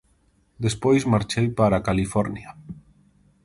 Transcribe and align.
Despois 0.65 1.09
marchei 1.13 1.47
para 1.59 1.83
California. 1.87 2.49